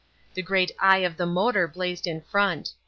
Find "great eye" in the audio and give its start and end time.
0.41-1.03